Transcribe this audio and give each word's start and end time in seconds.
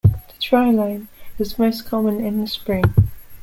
The 0.03 0.17
dry 0.39 0.71
line 0.71 1.09
is 1.37 1.59
most 1.59 1.85
common 1.85 2.25
in 2.25 2.41
the 2.41 2.47
spring. 2.47 2.95